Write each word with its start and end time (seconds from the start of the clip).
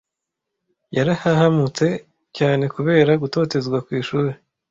Yarahahamutse 0.97 1.85
cyane 2.37 2.63
kubera 2.75 3.11
gutotezwa 3.23 3.77
ku 3.85 3.89
ishuri. 4.01 4.31